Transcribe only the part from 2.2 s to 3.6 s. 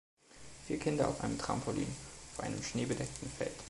auf einem schneebedeckten Feld.